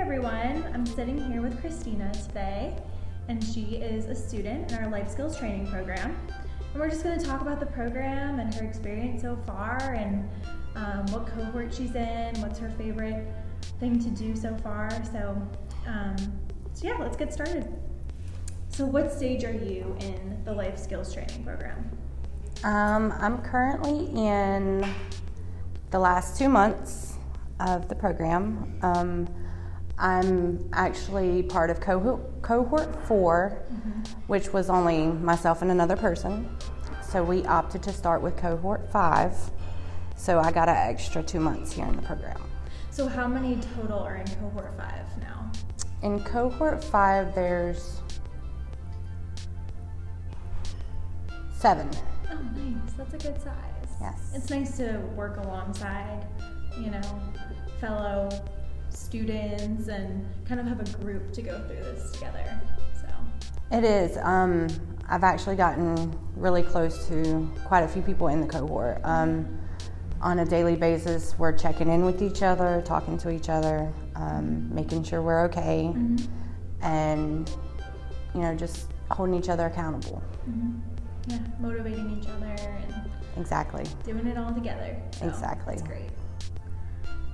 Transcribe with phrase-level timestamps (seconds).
[0.00, 0.64] everyone.
[0.72, 2.76] I'm sitting here with Christina today,
[3.26, 6.16] and she is a student in our Life Skills Training Program.
[6.72, 10.30] And we're just going to talk about the program and her experience so far, and
[10.76, 13.26] um, what cohort she's in, what's her favorite
[13.80, 14.88] thing to do so far.
[15.10, 15.36] So,
[15.88, 16.16] um,
[16.74, 17.68] so yeah, let's get started.
[18.68, 21.90] So, what stage are you in the Life Skills Training Program?
[22.62, 24.88] Um, I'm currently in
[25.90, 27.16] the last two months
[27.58, 28.78] of the program.
[28.82, 29.26] Um,
[29.98, 34.02] I'm actually part of cohort, cohort 4 mm-hmm.
[34.28, 36.48] which was only myself and another person.
[37.08, 39.34] So we opted to start with cohort five.
[40.16, 42.38] So I got an extra two months here in the program.
[42.90, 45.50] So, how many total are in cohort five now?
[46.02, 48.02] In cohort five, there's
[51.52, 51.88] seven.
[52.30, 52.92] Oh, nice.
[52.94, 53.88] That's a good size.
[54.00, 54.32] Yes.
[54.34, 56.26] It's nice to work alongside,
[56.78, 57.22] you know,
[57.80, 58.28] fellow
[58.90, 62.60] students and kind of have a group to go through this together.
[63.00, 63.08] So,
[63.76, 64.16] It is.
[64.18, 64.68] Um,
[65.08, 69.00] I've actually gotten really close to quite a few people in the cohort.
[69.04, 69.58] Um,
[70.20, 74.72] on a daily basis, we're checking in with each other, talking to each other, um,
[74.74, 75.94] making sure we're okay,
[76.82, 77.48] and
[78.34, 80.22] you know, just holding each other accountable.
[81.28, 83.84] yeah, motivating each other and Exactly.
[84.04, 84.96] doing it all together.
[85.12, 85.76] So, Exactly.
[85.76, 86.10] That's great.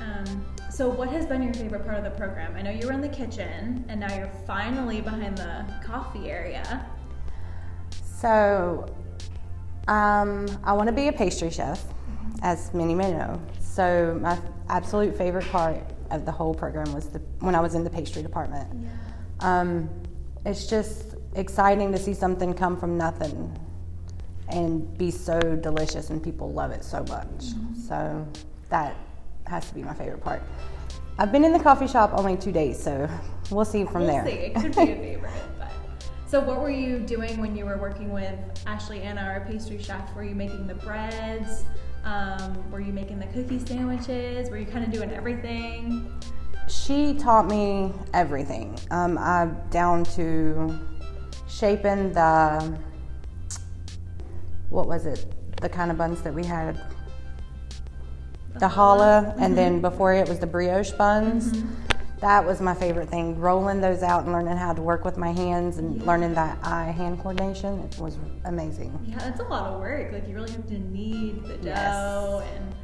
[0.00, 2.54] Um, so, what has been your favorite part of the program?
[2.54, 6.84] I know you were in the kitchen, and now you're finally behind the coffee area.
[8.04, 8.86] So,
[9.88, 11.82] um, I want to be a pastry chef,
[12.42, 13.40] as many may know.
[13.58, 14.38] So, my
[14.68, 18.22] absolute favorite part of the whole program was the, when I was in the pastry
[18.22, 18.68] department.
[19.40, 19.88] Um,
[20.44, 23.58] it's just exciting to see something come from nothing
[24.48, 27.44] and be so delicious, and people love it so much.
[27.88, 28.26] So,
[28.68, 28.96] that
[29.48, 30.42] has to be my favorite part.
[31.18, 33.08] I've been in the coffee shop only two days, so
[33.50, 34.26] we'll see from we'll there.
[34.26, 34.32] see.
[34.32, 35.32] It could be a favorite.
[35.58, 35.72] But
[36.26, 40.14] so, what were you doing when you were working with Ashley Anna, our pastry chef?
[40.14, 41.64] Were you making the breads?
[42.04, 44.50] Um, were you making the cookie sandwiches?
[44.50, 46.12] Were you kind of doing everything?
[46.68, 48.78] She taught me everything.
[48.90, 50.78] Um, I'm down to
[51.48, 52.78] shaping the
[54.70, 55.26] what was it?
[55.60, 56.78] The kind of buns that we had.
[58.58, 58.80] The uh-huh.
[58.80, 59.82] challah, and then mm-hmm.
[59.82, 61.52] before it was the brioche buns.
[61.52, 61.82] Mm-hmm.
[62.20, 63.38] That was my favorite thing.
[63.38, 66.90] Rolling those out and learning how to work with my hands and learning that eye
[66.90, 68.16] hand coordination it was
[68.46, 68.98] amazing.
[69.06, 70.12] Yeah, that's a lot of work.
[70.12, 71.92] Like you really have to knead the Yes.
[71.92, 72.74] dough, and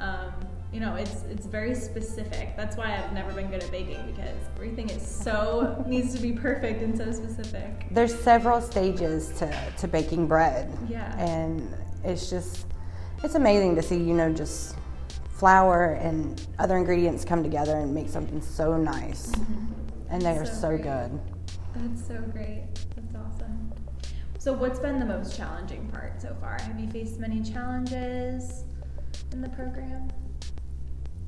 [0.00, 0.32] um,
[0.72, 2.56] you know, it's it's very specific.
[2.56, 6.32] That's why I've never been good at baking because everything is so needs to be
[6.32, 7.86] perfect and so specific.
[7.90, 10.76] There's several stages to, to baking bread.
[10.88, 11.16] Yeah.
[11.18, 11.74] And
[12.04, 12.66] it's just,
[13.24, 14.76] it's amazing to see, you know, just
[15.40, 19.30] flour and other ingredients come together and make something so nice.
[19.30, 19.72] Mm-hmm.
[20.10, 21.18] And they are So good.
[21.74, 22.66] That's so great.
[22.94, 23.72] That's awesome.
[24.38, 26.58] So, what's been the most challenging part so far?
[26.60, 28.64] Have you faced many challenges
[29.32, 30.10] in the program?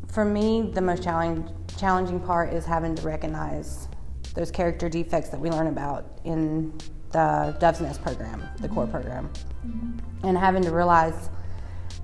[0.08, 1.48] For me, the most challenge,
[1.78, 3.88] challenging part is having to recognize
[4.34, 6.76] those character defects that we learn about in
[7.12, 8.92] the Dove's Nest program, the core mm-hmm.
[8.92, 9.30] program,
[9.66, 10.26] mm-hmm.
[10.26, 11.30] and having to realize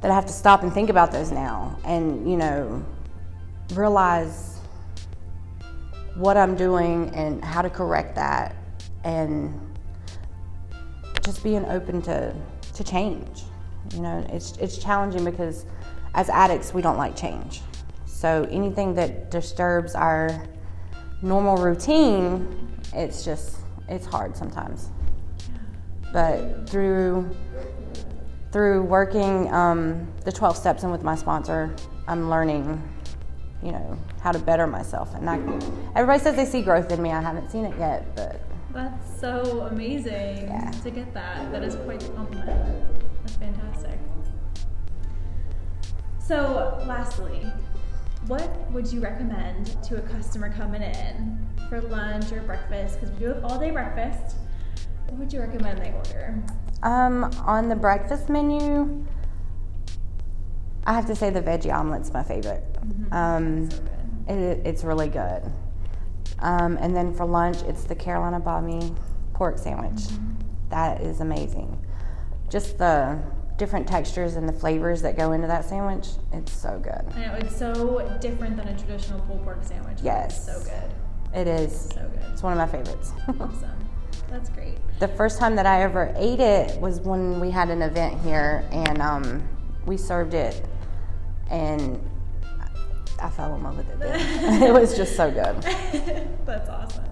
[0.01, 2.85] that I have to stop and think about those now and, you know,
[3.75, 4.59] realize
[6.15, 8.57] what I'm doing and how to correct that
[9.05, 9.59] and
[11.25, 12.35] just being open to,
[12.75, 13.43] to change.
[13.93, 15.65] You know, it's, it's challenging because
[16.15, 17.63] as addicts, we don't like change.
[18.07, 20.47] So anything that disturbs our
[21.23, 23.59] normal routine, it's just,
[23.89, 24.89] it's hard sometimes.
[26.13, 27.31] But through
[28.53, 31.75] through working um, the 12 steps and with my sponsor,
[32.07, 32.83] I'm learning,
[33.63, 35.15] you know, how to better myself.
[35.15, 35.37] And I,
[35.95, 37.11] everybody says they see growth in me.
[37.11, 38.41] I haven't seen it yet, but
[38.73, 40.71] That's so amazing Yeah.
[40.71, 41.51] to get that.
[41.53, 42.85] That is quite the compliment.
[43.23, 43.99] That's fantastic.
[46.21, 47.47] So, lastly,
[48.27, 51.39] what would you recommend to a customer coming in
[51.69, 52.95] for lunch or breakfast?
[53.01, 54.37] Because we do have all day breakfast.
[55.07, 56.35] What would you recommend they order?
[56.83, 59.05] Um, on the breakfast menu,
[60.87, 62.63] I have to say the veggie omelet's my favorite.
[63.13, 63.79] Um, So
[64.29, 65.43] it, it's really good.
[66.41, 68.93] Um, and then for lunch, it's the Carolina banh mi
[69.35, 70.03] pork sandwich.
[70.71, 71.79] That is amazing.
[72.49, 73.19] Just the
[73.57, 77.05] different textures and the flavors that go into that sandwich, it's so good.
[77.17, 79.99] I know it's so different than a traditional pulled pork sandwich.
[80.03, 80.47] Yes.
[80.49, 81.37] It's so good.
[81.41, 81.91] It is.
[81.93, 82.23] So good.
[82.33, 83.13] It's one of my favorites.
[83.29, 83.88] Awesome.
[84.31, 84.79] That's great.
[84.99, 88.65] the first time that I ever ate it was when we had an event here
[88.71, 89.49] and um,
[89.87, 90.65] we served it.
[91.51, 91.99] And
[93.21, 94.63] I fell in love with it.
[94.63, 95.61] It was just so good.
[96.45, 97.05] That's awesome.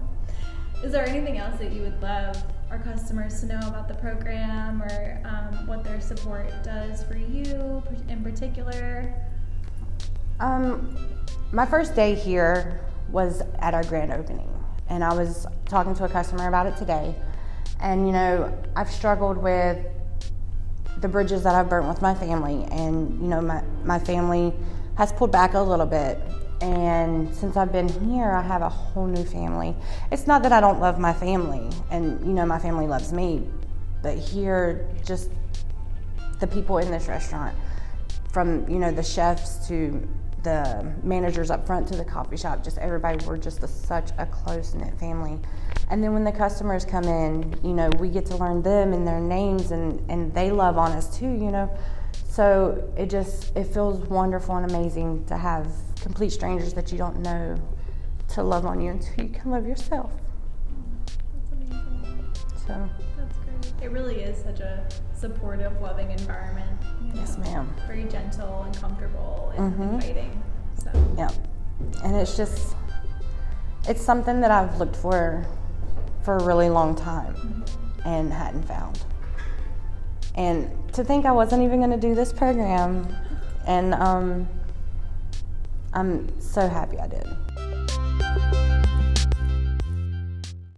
[0.83, 4.83] Is there anything else that you would love our customers to know about the program
[4.83, 9.13] or um, what their support does for you in particular?
[10.39, 10.95] Um,
[11.51, 14.49] my first day here was at our grand opening,
[14.89, 17.15] and I was talking to a customer about it today.
[17.79, 19.85] And you know, I've struggled with
[21.01, 24.53] the bridges that I've burnt with my family, and you know, my, my family
[24.97, 26.19] has pulled back a little bit.
[26.59, 29.75] And since I've been here, I have a whole new family.
[30.11, 33.47] It's not that I don't love my family, and you know, my family loves me,
[34.01, 35.29] but here, just
[36.39, 37.55] the people in this restaurant,
[38.31, 40.07] from you know, the chefs to
[40.47, 44.25] the managers up front to the coffee shop, just everybody, we're just a, such a
[44.25, 45.37] close knit family.
[45.89, 49.05] And then when the customers come in, you know, we get to learn them and
[49.05, 51.69] their names, and, and they love on us too, you know.
[52.29, 55.67] So it just it feels wonderful and amazing to have
[56.01, 57.57] complete strangers that you don't know
[58.29, 60.11] to love on you until you can love yourself.
[61.33, 62.31] That's amazing.
[62.65, 63.36] So That's.
[63.81, 64.83] It really is such a
[65.13, 66.65] supportive, loving environment.
[67.01, 67.73] you yes, ma'am.
[67.87, 69.93] Very gentle and comfortable and Mhm.
[69.93, 70.43] inviting.
[70.83, 71.29] So Yeah,
[72.03, 72.75] and it's just
[73.87, 75.45] it's something that I've looked for
[76.21, 77.63] for a really long time
[78.03, 78.99] and hadn't found.
[80.35, 83.07] And to think I wasn't even going to do this program,
[83.65, 84.47] and um,
[85.93, 87.27] I'm so happy I did.